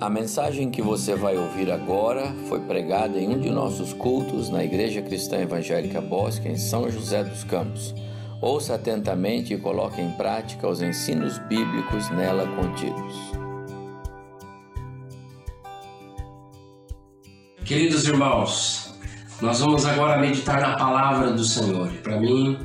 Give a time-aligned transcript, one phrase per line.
[0.00, 4.64] A mensagem que você vai ouvir agora foi pregada em um de nossos cultos na
[4.64, 7.94] Igreja Cristã Evangélica Bosque, em São José dos Campos.
[8.42, 13.14] Ouça atentamente e coloque em prática os ensinos bíblicos nela contidos.
[17.64, 18.98] Queridos irmãos,
[19.40, 21.88] nós vamos agora meditar na palavra do Senhor.
[22.02, 22.58] Para mim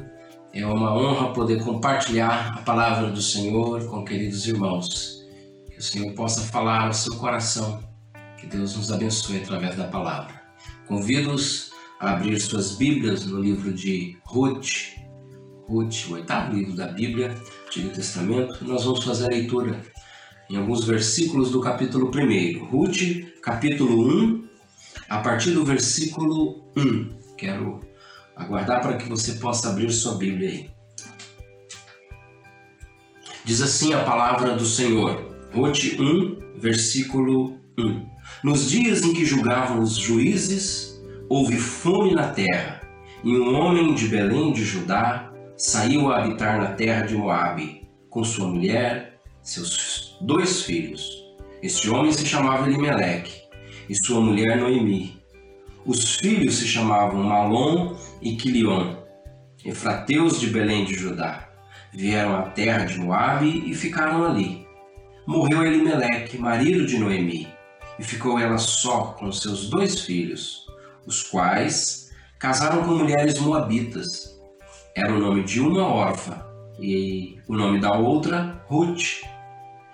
[0.51, 5.18] é uma honra poder compartilhar a palavra do Senhor com queridos irmãos.
[5.79, 7.81] Que o Senhor possa falar ao seu coração.
[8.37, 10.41] Que Deus nos abençoe através da palavra.
[10.85, 14.89] Convido-os a abrir suas Bíblias no livro de Ruth,
[15.69, 17.33] Ruth, o oitavo livro da Bíblia,
[17.65, 18.61] Antigo Testamento.
[18.65, 19.81] Nós vamos fazer a leitura
[20.49, 22.65] em alguns versículos do capítulo 1.
[22.65, 24.49] Ruth, capítulo 1,
[25.07, 27.35] a partir do versículo 1.
[27.37, 27.79] Quero
[28.35, 30.69] aguardar para que você possa abrir sua Bíblia aí.
[33.45, 35.28] Diz assim a palavra do Senhor.
[35.51, 38.05] Ruth 1, versículo 1.
[38.43, 42.81] Nos dias em que julgavam os juízes, houve fome na terra,
[43.23, 48.23] e um homem de Belém de Judá saiu a habitar na terra de Moabe, com
[48.23, 51.03] sua mulher, seus dois filhos.
[51.63, 53.41] Este homem se chamava Elimeleque,
[53.89, 55.19] e sua mulher Noemi.
[55.83, 58.97] Os filhos se chamavam Malom e Quilion,
[59.65, 61.49] efrateus de Belém de Judá.
[61.91, 64.58] Vieram à terra de Moabe e ficaram ali
[65.29, 67.47] morreu Elimeleque, marido de Noemi,
[67.99, 70.65] e ficou ela só com seus dois filhos,
[71.05, 74.41] os quais casaram com mulheres moabitas.
[74.95, 76.43] Era o nome de uma órfã
[76.79, 79.21] e o nome da outra Ruth.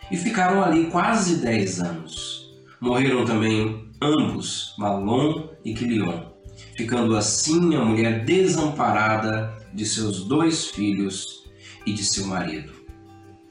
[0.09, 2.55] E ficaram ali quase dez anos.
[2.79, 6.31] Morreram também ambos, Malom e Quilion,
[6.77, 11.43] ficando assim a mulher desamparada de seus dois filhos
[11.85, 12.74] e de seu marido.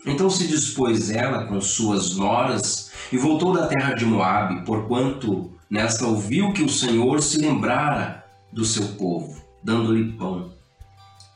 [0.06, 6.06] Então se dispôs ela com suas noras e voltou da terra de Moabe, porquanto nesta
[6.06, 8.22] ouviu que o Senhor se lembrara
[8.53, 10.53] do seu povo, dando-lhe pão.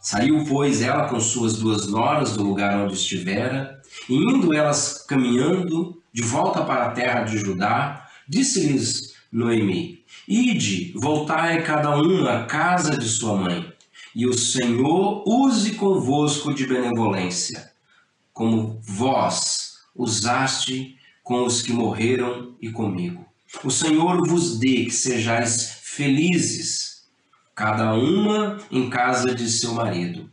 [0.02, 6.02] Saiu, pois, ela com suas duas noras do lugar onde estivera, e indo elas caminhando
[6.12, 12.96] de volta para a terra de Judá, disse-lhes Noemi: Ide, voltai cada um à casa
[12.98, 13.72] de sua mãe,
[14.14, 17.77] e o Senhor use convosco de benevolência
[18.38, 23.26] como vós usaste com os que morreram e comigo.
[23.64, 27.08] O Senhor vos dê que sejais felizes,
[27.52, 30.30] cada uma em casa de seu marido.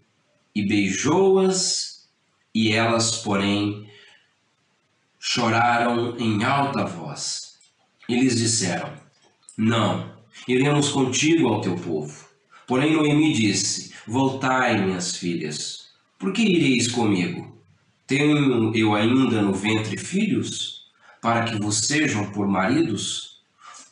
[0.53, 2.07] E beijou-as,
[2.53, 3.89] e elas, porém,
[5.19, 7.57] choraram em alta voz.
[8.07, 8.93] E lhes disseram:
[9.57, 10.11] Não,
[10.47, 12.23] iremos contigo ao teu povo.
[12.67, 15.89] Porém, Noemi disse: Voltai, minhas filhas,
[16.19, 17.54] por que ireis comigo?
[18.07, 20.85] Tenho eu ainda no ventre filhos,
[21.19, 23.41] para que vos sejam por maridos?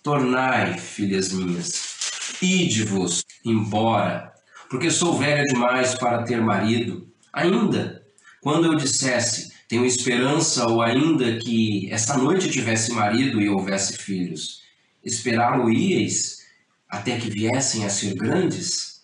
[0.03, 4.31] Tornai, filhas minhas, ide-vos embora,
[4.69, 7.11] porque sou velha demais para ter marido.
[7.31, 8.05] Ainda,
[8.39, 14.61] quando eu dissesse, tenho esperança, ou ainda que esta noite tivesse marido e houvesse filhos,
[15.03, 16.45] esperá-lo-íeis
[16.87, 19.01] até que viessem a ser grandes?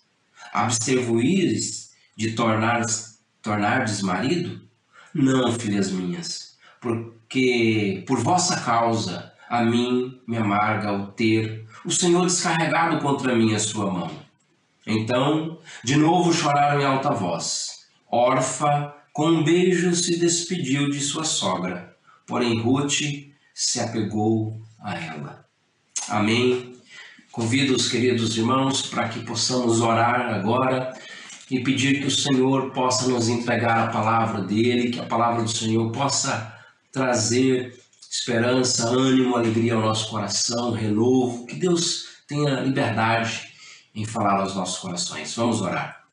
[0.54, 2.86] Abstervo-íeis de tornar,
[3.42, 4.69] tornardes marido?
[5.14, 12.26] Não, filhas minhas, porque por vossa causa a mim me amarga o ter o Senhor
[12.26, 14.12] descarregado contra mim a sua mão.
[14.86, 17.88] Então, de novo choraram em alta voz.
[18.12, 21.96] Orfa, com um beijo, se despediu de sua sogra,
[22.26, 23.02] porém Ruth
[23.54, 25.46] se apegou a ela.
[26.08, 26.76] Amém.
[27.32, 30.94] Convido os queridos irmãos para que possamos orar agora
[31.50, 35.50] e pedir que o Senhor possa nos entregar a palavra dele, que a palavra do
[35.50, 36.56] Senhor possa
[36.92, 37.80] trazer
[38.10, 43.50] esperança, ânimo, alegria ao nosso coração, renovo, que Deus tenha liberdade
[43.96, 45.36] em falar aos nossos corações.
[45.36, 46.06] Vamos orar.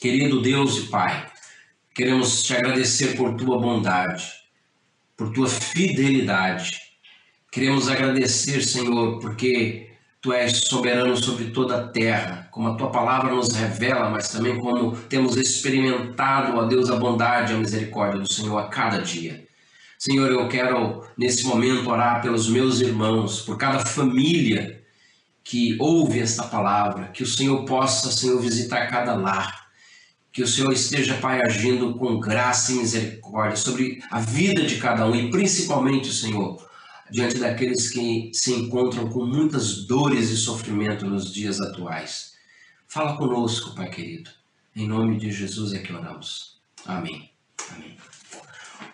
[0.00, 1.30] Querido Deus e Pai,
[1.94, 4.24] queremos te agradecer por tua bondade,
[5.16, 6.80] por tua fidelidade.
[7.52, 9.89] Queremos agradecer, Senhor, porque
[10.22, 14.58] Tu és soberano sobre toda a terra, como a tua palavra nos revela, mas também
[14.58, 19.46] como temos experimentado, ó Deus, a bondade e a misericórdia do Senhor a cada dia.
[19.98, 24.82] Senhor, eu quero nesse momento orar pelos meus irmãos, por cada família
[25.42, 29.68] que ouve esta palavra, que o Senhor possa, Senhor, visitar cada lar,
[30.30, 35.06] que o Senhor esteja, Pai, agindo com graça e misericórdia sobre a vida de cada
[35.06, 36.62] um e principalmente, Senhor,
[37.10, 42.34] diante daqueles que se encontram com muitas dores e sofrimento nos dias atuais.
[42.86, 44.30] Fala conosco, Pai querido.
[44.74, 46.60] Em nome de Jesus é que oramos.
[46.86, 47.30] Amém.
[47.70, 47.96] Amém.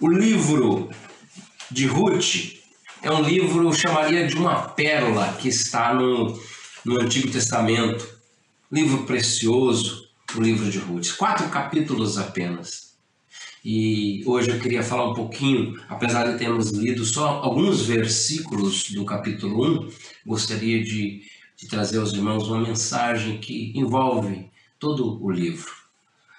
[0.01, 0.91] O livro
[1.71, 2.57] de Ruth
[3.03, 6.39] É um livro, eu chamaria de uma pérola que está no,
[6.85, 8.07] no Antigo Testamento.
[8.73, 11.17] Livro precioso, o livro de Ruth.
[11.17, 12.86] Quatro capítulos apenas.
[13.69, 19.05] E hoje eu queria falar um pouquinho, apesar de termos lido só alguns versículos do
[19.05, 19.93] capítulo 1,
[20.25, 21.23] gostaria de,
[21.57, 24.49] de trazer aos irmãos uma mensagem que envolve
[24.79, 25.69] todo o livro.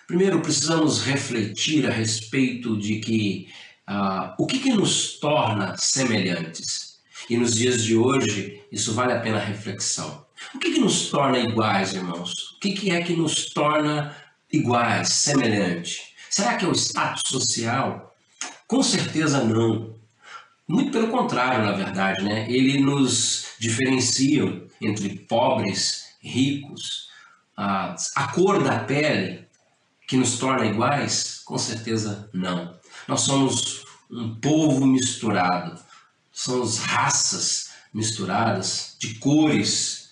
[0.08, 3.50] Primeiro, precisamos refletir a respeito de que
[3.90, 7.02] uh, o que, que nos torna semelhantes.
[7.30, 10.26] E nos dias de hoje, isso vale a pena reflexão.
[10.56, 12.32] O que, que nos torna iguais, irmãos?
[12.56, 14.16] O que, que é que nos torna
[14.50, 16.16] iguais, semelhante?
[16.30, 18.16] Será que é o status social?
[18.68, 19.96] Com certeza não.
[20.68, 22.52] Muito pelo contrário, na verdade, né?
[22.52, 27.10] Ele nos diferencia entre pobres, ricos,
[27.56, 29.48] a, a cor da pele
[30.08, 31.42] que nos torna iguais?
[31.46, 32.78] Com certeza não.
[33.08, 35.80] Nós somos um povo misturado,
[36.32, 40.12] somos raças misturadas, de cores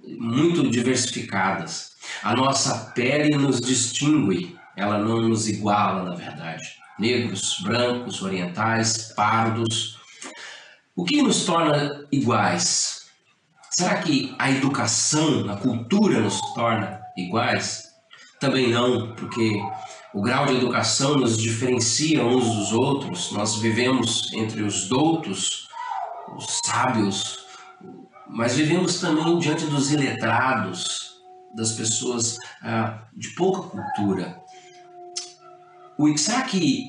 [0.00, 1.96] muito diversificadas.
[2.22, 6.64] A nossa pele nos distingue, ela não nos iguala, na verdade.
[6.98, 9.98] Negros, brancos, orientais, pardos.
[10.94, 13.06] O que nos torna iguais?
[13.70, 17.84] Será que a educação, a cultura nos torna iguais?
[18.40, 19.60] Também não, porque
[20.14, 23.32] o grau de educação nos diferencia uns dos outros.
[23.32, 25.68] Nós vivemos entre os doutos,
[26.34, 27.46] os sábios,
[28.28, 31.16] mas vivemos também diante dos iletrados,
[31.54, 34.42] das pessoas ah, de pouca cultura.
[35.98, 36.84] O, será que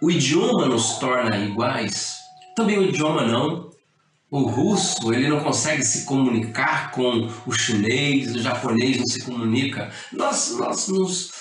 [0.00, 2.16] o idioma nos torna iguais?
[2.56, 3.70] Também o idioma não.
[4.30, 9.92] O russo ele não consegue se comunicar com o chinês, o japonês não se comunica.
[10.12, 11.32] Nós, nós nos,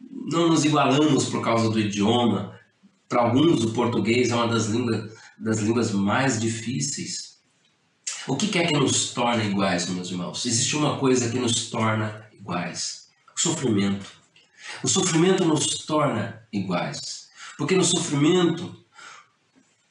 [0.00, 2.58] não nos igualamos por causa do idioma.
[3.08, 7.34] Para alguns, o português é uma das línguas, das línguas mais difíceis.
[8.26, 10.44] O que é que nos torna iguais, meus irmãos?
[10.44, 14.13] Existe uma coisa que nos torna iguais: o sofrimento.
[14.82, 17.28] O sofrimento nos torna iguais.
[17.56, 18.74] Porque no sofrimento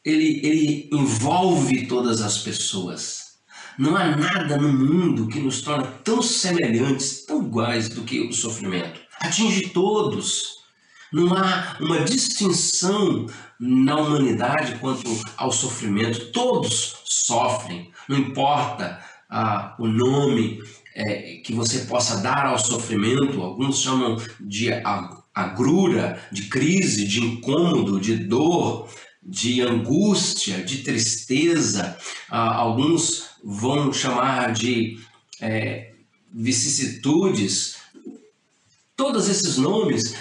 [0.04, 3.34] ele, ele envolve todas as pessoas.
[3.78, 8.34] Não há nada no mundo que nos torne tão semelhantes, tão iguais do que o
[8.34, 9.00] sofrimento.
[9.20, 10.62] Atinge todos.
[11.12, 13.28] Não há uma distinção
[13.60, 16.32] na humanidade quanto ao sofrimento.
[16.32, 20.62] Todos sofrem, não importa ah, o nome
[20.96, 23.42] é, que você possa dar ao sofrimento.
[23.42, 24.70] Alguns chamam de
[25.34, 28.90] agrura, de crise, de incômodo, de dor,
[29.26, 31.98] de angústia, de tristeza,
[32.30, 35.00] ah, alguns vão chamar de
[35.40, 35.94] é,
[36.32, 37.78] vicissitudes.
[38.96, 40.16] Todos esses nomes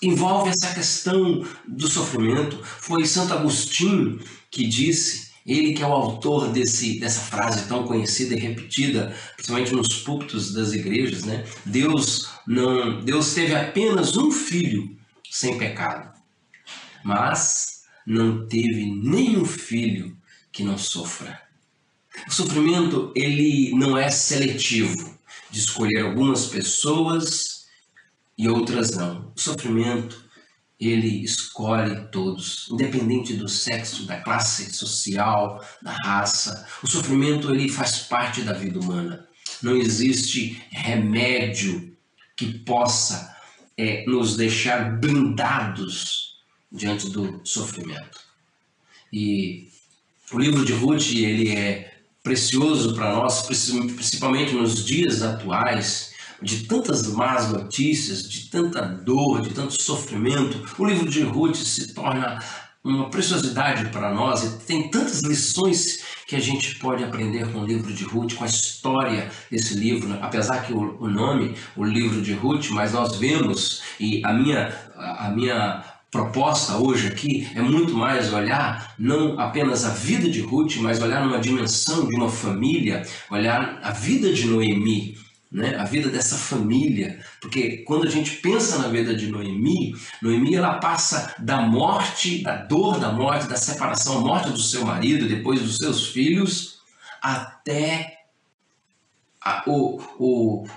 [0.00, 2.62] envolvem essa questão do sofrimento.
[2.62, 4.20] Foi Santo Agostinho
[4.50, 9.74] que disse, ele que é o autor desse, dessa frase tão conhecida e repetida, principalmente
[9.74, 11.44] nos púlpitos das igrejas, né?
[11.64, 14.96] Deus não, Deus teve apenas um filho
[15.30, 16.18] sem pecado,
[17.04, 20.16] mas não teve nenhum filho
[20.50, 21.42] que não sofra.
[22.26, 25.18] O sofrimento ele não é seletivo,
[25.50, 27.66] de escolher algumas pessoas
[28.36, 29.32] e outras não.
[29.36, 30.23] O sofrimento
[30.78, 36.66] ele escolhe todos, independente do sexo, da classe social, da raça.
[36.82, 39.26] O sofrimento ele faz parte da vida humana.
[39.62, 41.96] Não existe remédio
[42.36, 43.34] que possa
[43.76, 46.38] é, nos deixar blindados
[46.70, 48.20] diante do sofrimento.
[49.12, 49.68] E
[50.32, 56.13] o livro de Ruth, ele é precioso para nós, principalmente nos dias atuais,
[56.44, 60.62] de tantas más notícias, de tanta dor, de tanto sofrimento.
[60.78, 62.38] O livro de Ruth se torna
[62.84, 67.66] uma preciosidade para nós e tem tantas lições que a gente pode aprender com o
[67.66, 72.20] livro de Ruth, com a história desse livro, apesar que o, o nome, o livro
[72.20, 77.94] de Ruth, mas nós vemos e a minha a minha proposta hoje aqui é muito
[77.94, 83.02] mais olhar não apenas a vida de Ruth, mas olhar numa dimensão de uma família,
[83.30, 85.18] olhar a vida de Noemi,
[85.54, 85.76] né?
[85.76, 87.24] a vida dessa família.
[87.40, 92.56] Porque quando a gente pensa na vida de Noemi, Noemi ela passa da morte, da
[92.56, 96.80] dor da morte, da separação, morte do seu marido, depois dos seus filhos,
[97.22, 98.24] até
[99.40, 100.68] a, o, o,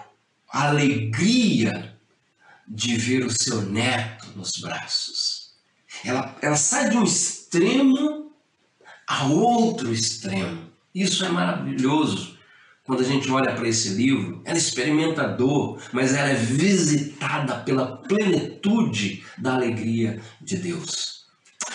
[0.53, 1.97] a alegria
[2.67, 5.53] de ver o seu neto nos braços.
[6.05, 8.31] Ela, ela sai de um extremo
[9.07, 10.69] a outro extremo.
[10.93, 12.36] Isso é maravilhoso.
[12.87, 17.97] Quando a gente olha para esse livro, ela experimenta dor, mas ela é visitada pela
[17.97, 21.25] plenitude da alegria de Deus.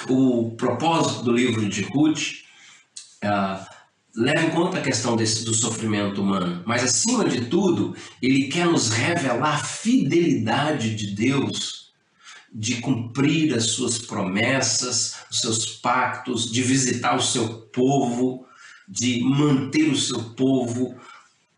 [0.09, 2.42] O propósito do livro de Ruth
[3.23, 3.69] ah,
[4.16, 8.64] leva em conta a questão desse, do sofrimento humano, mas acima de tudo, ele quer
[8.64, 11.92] nos revelar a fidelidade de Deus
[12.54, 18.47] de cumprir as suas promessas, os seus pactos, de visitar o seu povo,
[18.92, 20.94] de manter o seu povo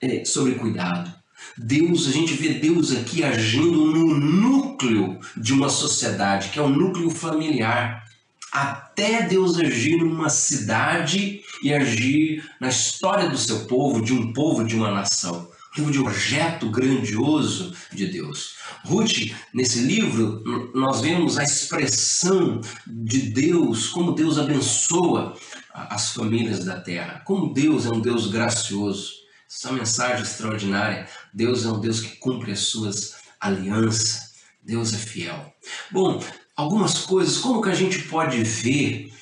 [0.00, 1.12] é, sobre cuidado.
[1.58, 6.68] Deus, a gente vê Deus aqui agindo no núcleo de uma sociedade, que é o
[6.68, 8.04] núcleo familiar
[8.52, 14.64] até Deus agir numa cidade e agir na história do seu povo, de um povo,
[14.64, 15.48] de uma nação.
[15.76, 18.54] Livro de objeto grandioso de Deus.
[18.84, 25.36] Ruth, nesse livro, nós vemos a expressão de Deus, como Deus abençoa
[25.72, 29.24] as famílias da terra, como Deus é um Deus gracioso.
[29.50, 31.08] Essa mensagem extraordinária.
[31.32, 34.34] Deus é um Deus que cumpre as suas alianças.
[34.62, 35.54] Deus é fiel.
[35.90, 36.22] Bom,
[36.56, 39.12] algumas coisas, como que a gente pode ver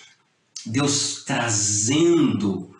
[0.67, 2.72] Deus trazendo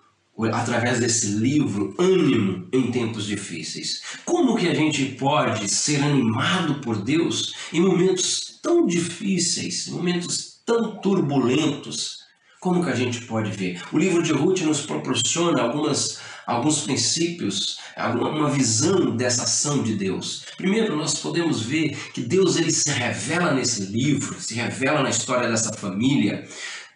[0.53, 4.03] através desse livro ânimo em tempos difíceis?
[4.25, 10.97] Como que a gente pode ser animado por Deus em momentos tão difíceis, momentos tão
[11.01, 12.23] turbulentos?
[12.61, 13.83] Como que a gente pode ver?
[13.93, 17.79] O livro de Ruth nos proporciona algumas alguns princípios,
[18.15, 20.45] uma visão dessa ação de Deus.
[20.57, 25.49] Primeiro, nós podemos ver que Deus ele se revela nesse livro, se revela na história
[25.49, 26.47] dessa família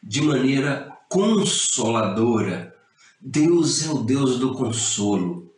[0.02, 2.75] de maneira consoladora.
[3.20, 5.52] Deus é o Deus do consolo.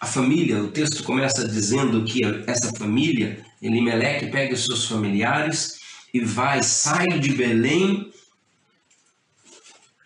[0.00, 5.80] A família, o texto começa dizendo que essa família, Elimeleque pega os seus familiares
[6.12, 8.12] e vai, sai de Belém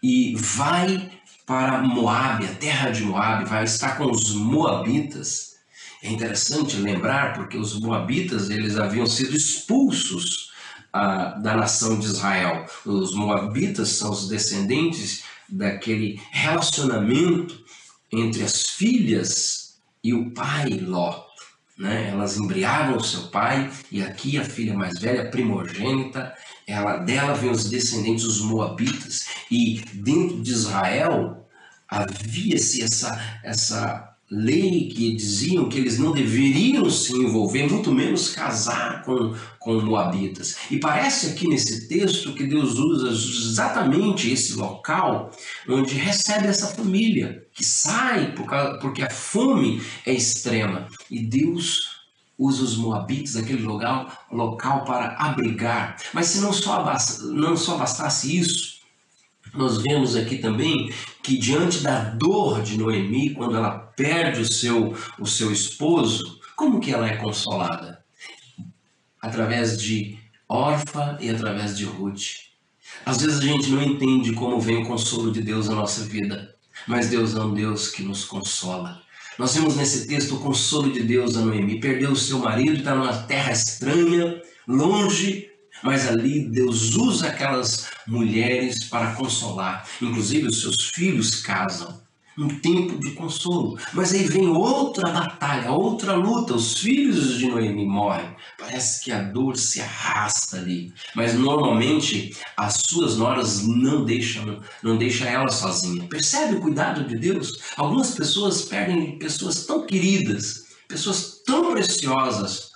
[0.02, 1.11] e vai
[1.45, 5.57] para Moabe, a terra de Moabe, vai estar com os moabitas.
[6.02, 10.52] É interessante lembrar porque os moabitas eles haviam sido expulsos
[10.92, 12.66] ah, da nação de Israel.
[12.87, 17.62] Os moabitas são os descendentes daquele relacionamento
[18.12, 21.26] entre as filhas e o pai Ló.
[21.78, 22.11] Né?
[22.11, 26.35] Elas embriagam o seu pai e aqui a filha mais velha, primogênita,
[26.67, 31.49] ela dela vem os descendentes os moabitas e dentro de Israel
[31.88, 39.03] havia-se essa essa lei que diziam que eles não deveriam se envolver, muito menos casar
[39.03, 40.57] com, com moabitas.
[40.71, 45.31] E parece aqui nesse texto que Deus usa exatamente esse local
[45.69, 50.87] onde recebe essa família que sai por causa, porque a fome é extrema.
[51.11, 51.99] E Deus
[52.39, 55.97] usa os moabitas, aquele local, local para abrigar.
[56.13, 56.85] Mas se não só,
[57.23, 58.78] não só bastasse isso,
[59.55, 64.95] nós vemos aqui também que diante da dor de Noemi, quando ela perde o seu,
[65.19, 68.05] o seu esposo, como que ela é consolada?
[69.21, 72.49] Através de Orfa e através de Ruth.
[73.05, 76.55] Às vezes a gente não entende como vem o consolo de Deus na nossa vida,
[76.87, 79.02] mas Deus é um Deus que nos consola.
[79.38, 81.81] Nós vemos nesse texto o consolo de Deus a Noemi.
[81.81, 85.49] Perdeu o seu marido, está numa terra estranha, longe,
[85.83, 89.87] mas ali Deus usa aquelas mulheres para consolar.
[90.01, 92.01] Inclusive os seus filhos casam
[92.39, 93.77] um tempo de consolo.
[93.93, 96.55] Mas aí vem outra batalha, outra luta.
[96.55, 98.31] Os filhos de Noemi morrem.
[98.57, 100.93] Parece que a dor se arrasta ali.
[101.15, 106.07] Mas normalmente as suas noras não deixam, não deixam ela sozinha.
[106.09, 107.59] Percebe o cuidado de Deus?
[107.77, 112.68] Algumas pessoas perdem pessoas tão queridas, pessoas tão preciosas.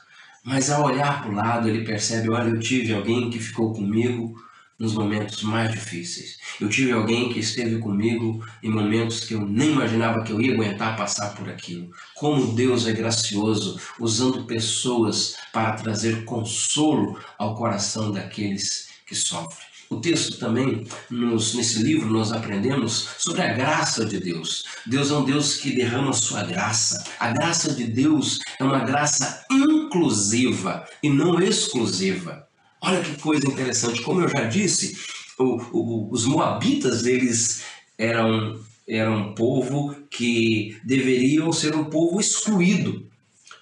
[0.44, 4.34] Mas ao olhar para o lado, ele percebe: olha, eu tive alguém que ficou comigo
[4.78, 6.38] nos momentos mais difíceis.
[6.60, 10.54] Eu tive alguém que esteve comigo em momentos que eu nem imaginava que eu ia
[10.54, 11.90] aguentar passar por aquilo.
[12.16, 19.72] Como Deus é gracioso, usando pessoas para trazer consolo ao coração daqueles que sofrem.
[19.92, 24.64] O texto também, nos, nesse livro, nós aprendemos sobre a graça de Deus.
[24.86, 27.04] Deus é um Deus que derrama sua graça.
[27.20, 29.44] A graça de Deus é uma graça
[29.92, 32.48] inclusiva e não exclusiva.
[32.80, 34.98] Olha que coisa interessante, como eu já disse,
[35.38, 37.64] o, o, os moabitas eles
[37.98, 43.08] eram eram um povo que deveriam ser um povo excluído.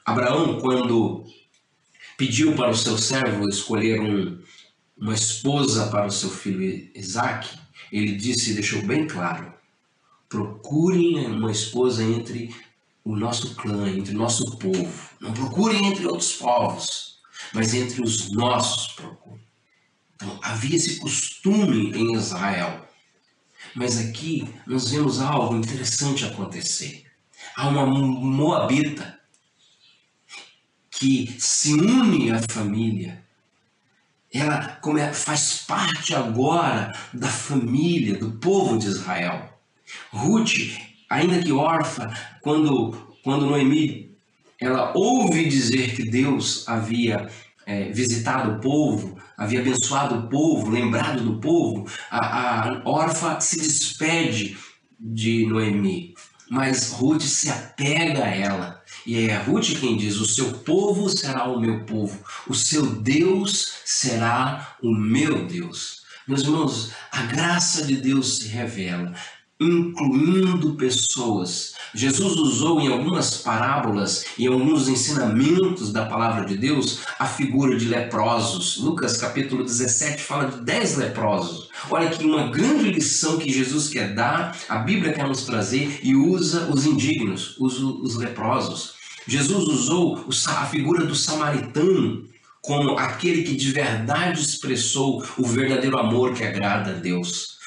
[0.04, 1.24] Abraão, quando
[2.16, 4.40] pediu para o seu servo escolher um,
[4.96, 7.50] uma esposa para o seu filho Isaac,
[7.92, 9.52] ele disse, deixou bem claro:
[10.26, 12.54] procurem uma esposa entre
[13.04, 15.09] o nosso clã, entre o nosso povo.
[15.20, 17.10] Não procurem entre outros povos
[17.52, 19.40] mas entre os nossos procure.
[20.14, 22.86] Então, havia esse costume em Israel.
[23.74, 27.04] Mas aqui nós vemos algo interessante acontecer.
[27.56, 29.18] Há uma moabita
[30.90, 33.24] que se une à família.
[34.32, 34.80] Ela
[35.12, 39.58] faz parte agora da família, do povo de Israel.
[40.12, 44.09] Ruth, ainda que órfã, quando, quando Noemi
[44.60, 47.30] ela ouve dizer que Deus havia
[47.66, 53.58] é, visitado o povo, havia abençoado o povo, lembrado do povo, a, a órfã se
[53.58, 54.58] despede
[54.98, 56.14] de Noemi,
[56.50, 58.82] mas Ruth se apega a ela.
[59.06, 63.80] E é Ruth quem diz: O seu povo será o meu povo, o seu Deus
[63.86, 66.00] será o meu Deus.
[66.28, 69.14] Meus irmãos, a graça de Deus se revela
[69.60, 71.74] incluindo pessoas.
[71.94, 77.86] Jesus usou em algumas parábolas e alguns ensinamentos da palavra de Deus a figura de
[77.86, 78.78] leprosos.
[78.78, 81.68] Lucas capítulo 17 fala de 10 leprosos.
[81.90, 86.14] Olha que uma grande lição que Jesus quer dar, a Bíblia quer nos trazer e
[86.14, 88.94] usa os indignos, usa os leprosos.
[89.26, 92.28] Jesus usou a figura do samaritano
[92.62, 97.59] como aquele que de verdade expressou o verdadeiro amor que agrada a Deus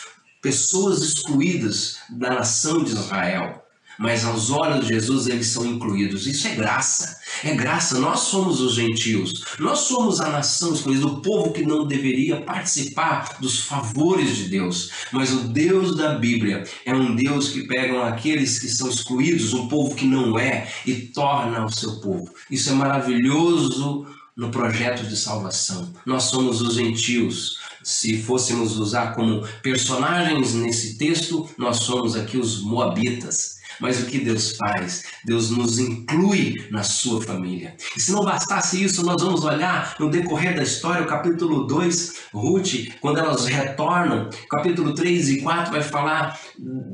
[0.44, 3.64] pessoas excluídas da nação de Israel,
[3.98, 6.28] mas aos olhos de Jesus eles são incluídos.
[6.28, 7.18] Isso é graça.
[7.44, 7.98] É graça.
[8.00, 9.46] Nós somos os gentios.
[9.60, 14.92] Nós somos a nação escolhida, o povo que não deveria participar dos favores de Deus.
[15.12, 19.68] Mas o Deus da Bíblia é um Deus que pega aqueles que são excluídos, um
[19.68, 22.34] povo que não é, e torna o seu povo.
[22.50, 25.94] Isso é maravilhoso no projeto de salvação.
[26.06, 32.62] Nós somos os gentios se fôssemos usar como personagens nesse texto, nós somos aqui os
[32.62, 33.62] moabitas.
[33.80, 35.04] Mas o que Deus faz?
[35.26, 37.76] Deus nos inclui na sua família.
[37.96, 42.14] E se não bastasse isso, nós vamos olhar no decorrer da história, o capítulo 2,
[42.34, 46.40] Ruth, quando elas retornam, capítulo 3 e 4 vai falar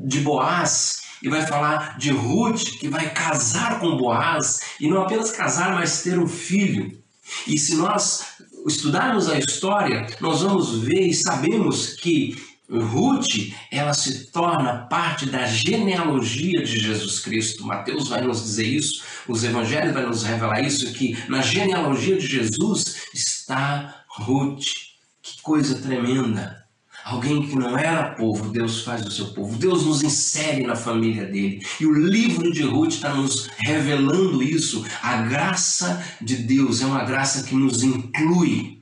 [0.06, 5.30] de Boaz, e vai falar de Ruth, que vai casar com Boaz, e não apenas
[5.30, 6.98] casar, mas ter um filho.
[7.46, 8.24] E se nós
[8.66, 12.36] estudarmos a história, nós vamos ver e sabemos que
[12.70, 17.66] Ruth, ela se torna parte da genealogia de Jesus Cristo.
[17.66, 22.26] Mateus vai nos dizer isso, os evangelhos vão nos revelar isso, que na genealogia de
[22.26, 24.66] Jesus está Ruth.
[25.20, 26.59] Que coisa tremenda!
[27.10, 29.58] Alguém que não era povo, Deus faz do seu povo.
[29.58, 31.60] Deus nos insere na família dele.
[31.80, 34.86] E o livro de Ruth está nos revelando isso.
[35.02, 38.80] A graça de Deus é uma graça que nos inclui.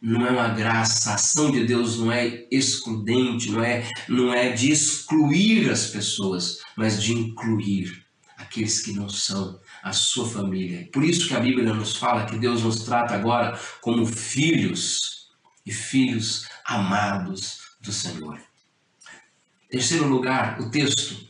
[0.00, 4.52] Não é uma graça, a ação de Deus não é excludente, não é, não é
[4.52, 8.04] de excluir as pessoas, mas de incluir
[8.36, 10.88] aqueles que não são a sua família.
[10.92, 15.14] Por isso que a Bíblia nos fala que Deus nos trata agora como filhos
[15.66, 18.40] e filhos amados do Senhor.
[19.70, 21.28] Terceiro lugar, o texto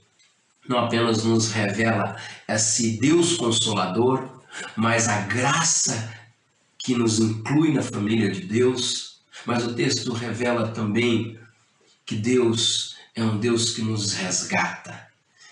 [0.69, 2.17] não apenas nos revela
[2.49, 4.43] esse Deus consolador,
[4.77, 6.13] mas a graça
[6.79, 11.39] que nos inclui na família de Deus, mas o texto revela também
[12.05, 15.09] que Deus é um Deus que nos resgata.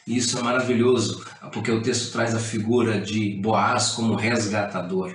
[0.06, 5.14] E isso é maravilhoso, porque o texto traz a figura de Boaz como resgatador.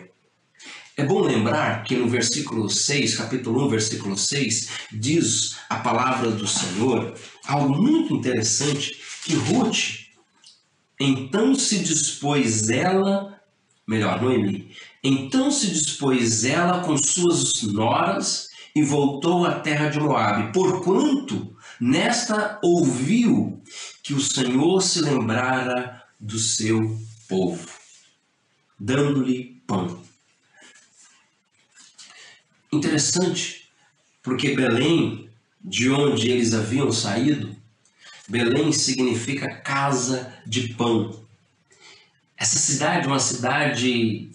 [1.00, 6.48] É bom lembrar que no versículo 6, capítulo 1, versículo 6, diz a palavra do
[6.48, 7.14] Senhor
[7.46, 10.08] algo muito interessante que Ruth
[11.00, 13.40] então se dispôs ela,
[13.88, 14.72] melhor, Noemi,
[15.04, 22.60] então se dispôs ela com suas noras e voltou à terra de Moabe, porquanto nesta
[22.64, 23.62] ouviu
[24.02, 27.70] que o Senhor se lembrara do seu povo,
[28.80, 30.07] dando-lhe pão.
[32.72, 33.70] Interessante,
[34.22, 35.30] porque Belém,
[35.64, 37.56] de onde eles haviam saído,
[38.28, 41.24] Belém significa casa de pão.
[42.36, 44.30] Essa cidade é uma cidade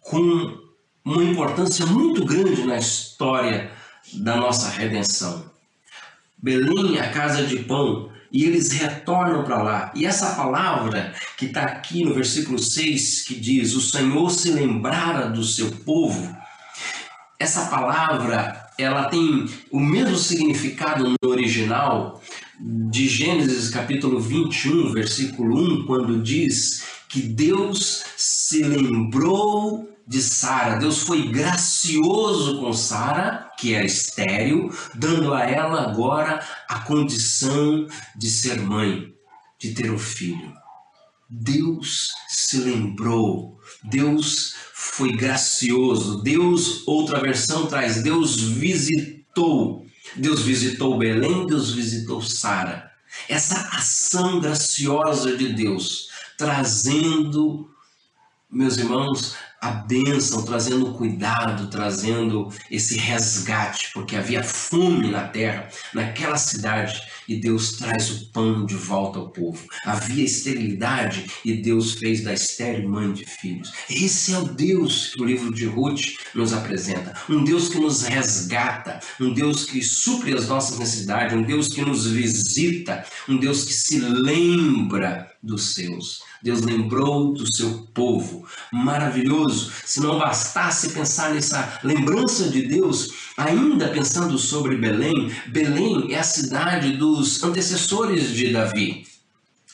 [0.00, 0.58] com
[1.04, 3.70] uma importância muito grande na história
[4.12, 5.50] da nossa redenção.
[6.36, 9.92] Belém é a casa de pão e eles retornam para lá.
[9.94, 15.28] E essa palavra que está aqui no versículo 6, que diz: O Senhor se lembrara
[15.28, 16.36] do seu povo,
[17.40, 22.20] essa palavra ela tem o mesmo significado no original
[22.60, 30.76] de Gênesis capítulo 21, versículo 1, quando diz que Deus se lembrou de Sara.
[30.76, 38.28] Deus foi gracioso com Sara, que era estéril, dando a ela agora a condição de
[38.28, 39.14] ser mãe,
[39.58, 40.52] de ter um filho.
[41.28, 44.49] Deus se lembrou, Deus
[45.00, 46.22] foi gracioso.
[46.22, 49.86] Deus, outra versão traz, Deus visitou.
[50.14, 52.90] Deus visitou Belém, Deus visitou Sara.
[53.26, 57.70] Essa ação graciosa de Deus, trazendo
[58.50, 66.38] meus irmãos, a bênção, trazendo cuidado, trazendo esse resgate, porque havia fome na terra, naquela
[66.38, 69.68] cidade, e Deus traz o pão de volta ao povo.
[69.84, 73.70] Havia esterilidade e Deus fez da estéril mãe de filhos.
[73.88, 77.14] Esse é o Deus que o livro de Ruth nos apresenta.
[77.28, 81.82] Um Deus que nos resgata, um Deus que supre as nossas necessidades, um Deus que
[81.82, 86.29] nos visita, um Deus que se lembra dos seus.
[86.42, 88.46] Deus lembrou do seu povo.
[88.72, 89.72] Maravilhoso.
[89.84, 96.24] Se não bastasse pensar nessa lembrança de Deus, ainda pensando sobre Belém, Belém é a
[96.24, 99.06] cidade dos antecessores de Davi.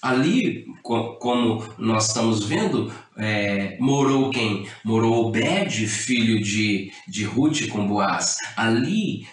[0.02, 4.68] Ali, como nós estamos vendo, é, morou quem?
[4.84, 8.36] Morou Obed, filho de, de Ruth com Boaz.
[8.56, 9.26] Ali,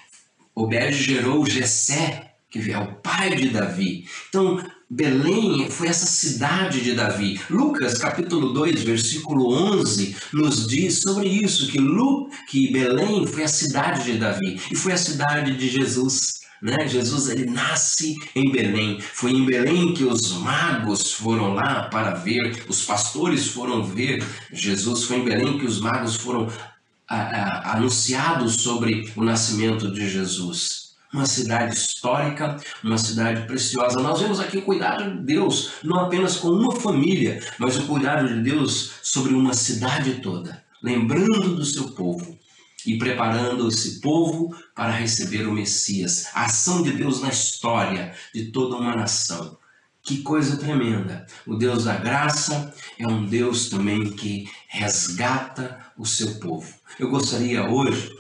[0.56, 4.06] Obed gerou Jessé, que é o pai de Davi.
[4.30, 7.42] Então, Belém foi essa cidade de Davi.
[7.50, 13.48] Lucas, capítulo 2, versículo 11, nos diz sobre isso, que, Lu, que Belém foi a
[13.48, 16.42] cidade de Davi e foi a cidade de Jesus.
[16.62, 16.88] Né?
[16.88, 19.02] Jesus ele nasce em Belém.
[19.02, 25.06] Foi em Belém que os magos foram lá para ver, os pastores foram ver Jesus.
[25.06, 26.48] Foi em Belém que os magos foram
[27.10, 30.83] a, a, anunciados sobre o nascimento de Jesus
[31.14, 34.02] uma cidade histórica, uma cidade preciosa.
[34.02, 38.28] Nós vemos aqui o cuidado de Deus, não apenas com uma família, mas o cuidado
[38.28, 42.38] de Deus sobre uma cidade toda, lembrando do seu povo
[42.86, 46.28] e preparando esse povo para receber o Messias.
[46.34, 49.58] A ação de Deus na história de toda uma nação.
[50.02, 51.26] Que coisa tremenda!
[51.48, 56.74] O Deus da graça é um Deus também que resgata o seu povo.
[57.00, 58.14] Eu gostaria hoje,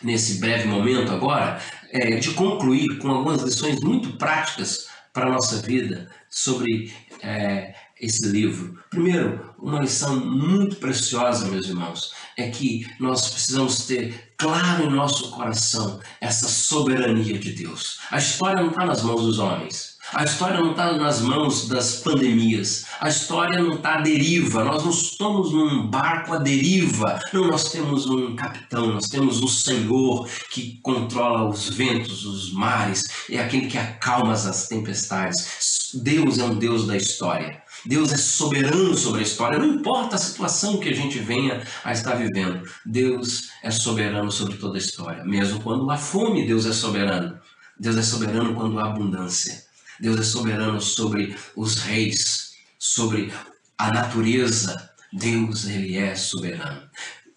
[0.00, 1.60] nesse breve momento agora,
[1.92, 8.26] é, de concluir com algumas lições muito práticas para a nossa vida sobre é, esse
[8.26, 8.78] livro.
[8.90, 15.30] Primeiro, uma lição muito preciosa, meus irmãos, é que nós precisamos ter claro em nosso
[15.32, 17.98] coração essa soberania de Deus.
[18.10, 19.97] A história não está nas mãos dos homens.
[20.14, 22.86] A história não está nas mãos das pandemias.
[22.98, 24.64] A história não está à deriva.
[24.64, 27.20] Nós não estamos num barco à deriva.
[27.32, 33.04] Não, nós temos um capitão, nós temos um Senhor que controla os ventos, os mares,
[33.28, 35.92] é aquele que acalma as tempestades.
[35.94, 37.62] Deus é um Deus da história.
[37.84, 41.92] Deus é soberano sobre a história, não importa a situação que a gente venha a
[41.92, 42.62] estar vivendo.
[42.84, 45.22] Deus é soberano sobre toda a história.
[45.24, 47.38] Mesmo quando há fome, Deus é soberano.
[47.78, 49.67] Deus é soberano quando há abundância.
[50.00, 53.32] Deus é soberano sobre os reis, sobre
[53.76, 54.90] a natureza.
[55.12, 56.88] Deus, ele é soberano.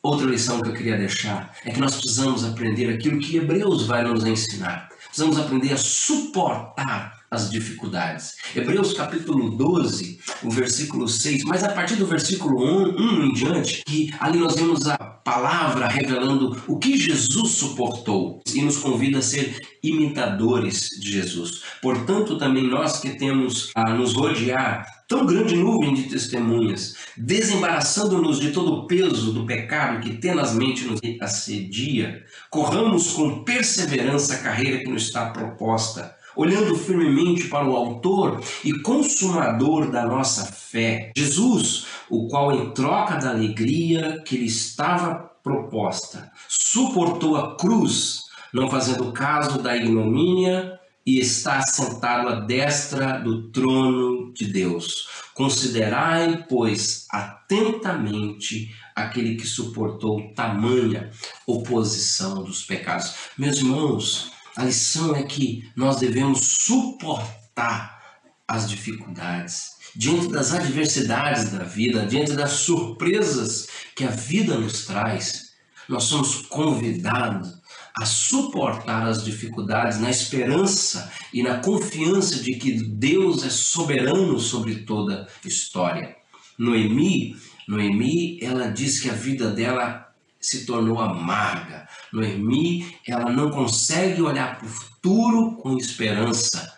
[0.03, 4.03] Outra lição que eu queria deixar é que nós precisamos aprender aquilo que Hebreus vai
[4.03, 4.89] nos ensinar.
[5.05, 8.35] Precisamos aprender a suportar as dificuldades.
[8.53, 13.83] Hebreus capítulo 12, o versículo 6, mas a partir do versículo 1, 1 em diante,
[13.85, 19.21] que ali nós vemos a palavra revelando o que Jesus suportou e nos convida a
[19.21, 21.61] ser imitadores de Jesus.
[21.81, 28.51] Portanto, também nós que temos a nos rodear tão grande nuvem de testemunhas, desembaraçando-nos de
[28.51, 34.89] todo o peso do pecado que tenazmente nos assedia, corramos com perseverança a carreira que
[34.89, 42.27] nos está proposta olhando firmemente para o Autor e Consumador da nossa fé, Jesus, o
[42.27, 49.61] qual, em troca da alegria que lhe estava proposta, suportou a cruz, não fazendo caso
[49.61, 55.07] da ignomínia, e está sentado à destra do trono de Deus.
[55.33, 61.09] Considerai, pois, atentamente aquele que suportou tamanha
[61.47, 63.15] oposição dos pecados.
[63.37, 68.01] Meus irmãos, a lição é que nós devemos suportar
[68.47, 75.51] as dificuldades, diante das adversidades da vida, diante das surpresas que a vida nos traz.
[75.87, 77.61] Nós somos convidados
[77.97, 84.83] a suportar as dificuldades na esperança e na confiança de que Deus é soberano sobre
[84.83, 86.15] toda história.
[86.57, 87.35] Noemi,
[87.67, 90.10] Noemi, ela diz que a vida dela
[90.41, 91.87] se tornou amarga.
[92.11, 96.77] Noemi, ela não consegue olhar para o futuro com esperança.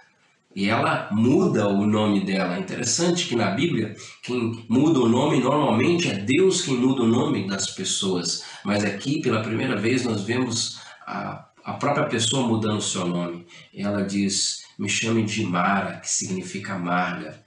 [0.56, 2.56] E ela muda o nome dela.
[2.56, 7.08] É interessante que na Bíblia, quem muda o nome normalmente é Deus quem muda o
[7.08, 8.44] nome das pessoas.
[8.64, 13.48] Mas aqui, pela primeira vez, nós vemos a, a própria pessoa mudando o seu nome.
[13.74, 17.42] Ela diz: Me chame de Mara, que significa amarga.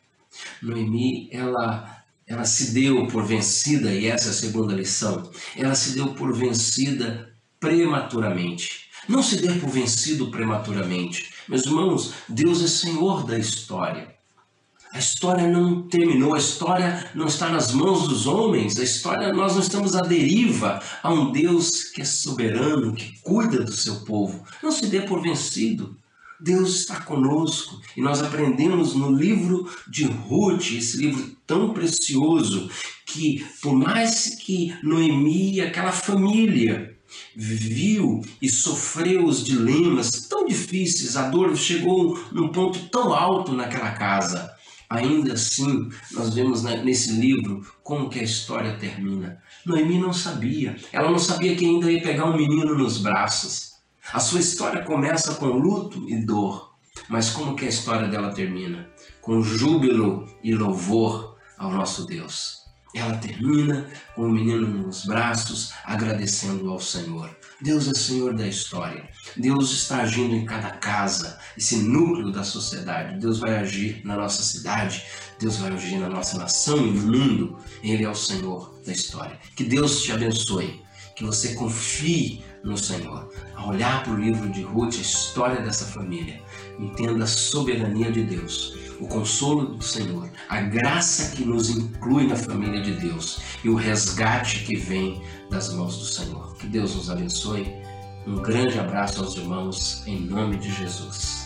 [0.61, 1.96] Noemi, ela
[2.27, 6.33] ela se deu por vencida, e essa é a segunda lição, ela se deu por
[6.33, 8.87] vencida prematuramente.
[9.09, 11.33] Não se dê por vencido prematuramente.
[11.49, 14.17] Meus irmãos, Deus é Senhor da história.
[14.93, 19.55] A história não terminou, a história não está nas mãos dos homens, a história nós
[19.55, 24.43] não estamos à deriva a um Deus que é soberano, que cuida do seu povo.
[24.63, 25.97] Não se dê por vencido.
[26.41, 32.71] Deus está conosco e nós aprendemos no livro de Ruth, esse livro tão precioso,
[33.07, 36.97] que por mais que Noemi aquela família
[37.35, 43.93] viu e sofreu os dilemas tão difíceis, a dor chegou num ponto tão alto naquela
[43.93, 44.55] casa.
[44.89, 49.43] Ainda assim, nós vemos nesse livro como que a história termina.
[49.65, 53.76] Noemi não sabia, ela não sabia que ainda ia pegar um menino nos braços.
[54.13, 56.77] A sua história começa com luto e dor,
[57.09, 58.89] mas como que a história dela termina?
[59.21, 62.65] Com júbilo e louvor ao nosso Deus.
[62.95, 67.37] Ela termina com o menino nos braços, agradecendo ao Senhor.
[67.61, 69.09] Deus é Senhor da história.
[69.37, 73.19] Deus está agindo em cada casa, esse núcleo da sociedade.
[73.19, 75.05] Deus vai agir na nossa cidade,
[75.39, 77.59] Deus vai agir na nossa nação e no mundo.
[77.83, 79.39] Ele é o Senhor da história.
[79.57, 80.81] Que Deus te abençoe,
[81.17, 83.29] que você confie no Senhor.
[83.55, 86.43] A olhar para o livro de Ruth, a história dessa família,
[86.79, 92.37] entenda a soberania de Deus, o consolo do Senhor, a graça que nos inclui na
[92.37, 96.55] família de Deus e o resgate que vem das mãos do Senhor.
[96.57, 97.73] Que Deus nos abençoe.
[98.27, 101.46] Um grande abraço aos irmãos, em nome de Jesus.